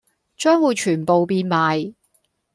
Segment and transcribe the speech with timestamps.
[0.35, 1.93] 將會全部變賣